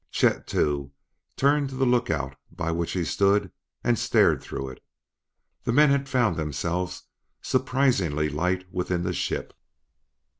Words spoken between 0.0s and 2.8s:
Chet, too, turned to the lookout by